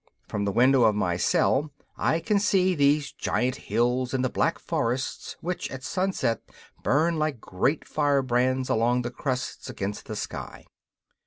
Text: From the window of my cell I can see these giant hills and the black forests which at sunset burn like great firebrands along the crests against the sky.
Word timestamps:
From 0.27 0.45
the 0.45 0.51
window 0.51 0.81
of 0.85 0.95
my 0.95 1.15
cell 1.15 1.69
I 1.95 2.19
can 2.21 2.39
see 2.39 2.73
these 2.73 3.11
giant 3.11 3.57
hills 3.57 4.15
and 4.15 4.25
the 4.25 4.31
black 4.31 4.57
forests 4.57 5.37
which 5.41 5.69
at 5.69 5.83
sunset 5.83 6.41
burn 6.81 7.19
like 7.19 7.39
great 7.39 7.87
firebrands 7.87 8.67
along 8.67 9.03
the 9.03 9.11
crests 9.11 9.69
against 9.69 10.07
the 10.07 10.15
sky. 10.15 10.65